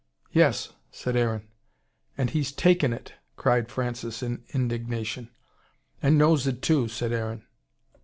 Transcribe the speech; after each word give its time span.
"Yes!" 0.31 0.73
said 0.89 1.15
Aaron. 1.15 1.47
"And 2.17 2.31
he's 2.31 2.51
TAKEN 2.51 2.91
it!" 2.91 3.13
cried 3.37 3.69
Francis 3.69 4.23
in 4.23 4.43
indignation. 4.51 5.29
"And 6.01 6.17
knows 6.17 6.47
it, 6.47 6.63
too," 6.63 6.87
said 6.87 7.11
Aaron. 7.11 7.45